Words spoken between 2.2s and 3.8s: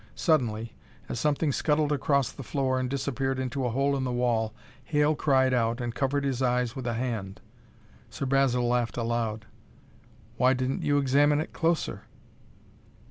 the floor and disappeared into a